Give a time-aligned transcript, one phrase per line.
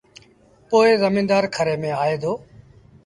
[0.67, 2.33] پو زميݩدآر کري ميݩ آئي دو